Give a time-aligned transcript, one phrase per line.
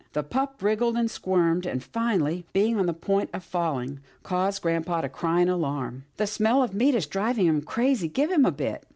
[0.13, 4.99] The pup wriggled and squirmed, and finally, being on the point of falling, caused grampa
[5.03, 8.07] to cry in alarm," The smell of meat is driving him crazy.
[8.07, 8.83] Give him a bit."